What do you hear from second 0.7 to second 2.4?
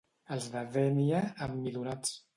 Dénia, emmidonats.